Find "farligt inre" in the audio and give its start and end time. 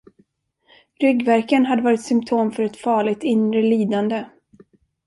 2.77-3.61